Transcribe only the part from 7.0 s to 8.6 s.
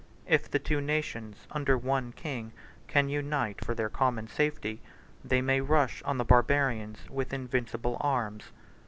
with invincible arms.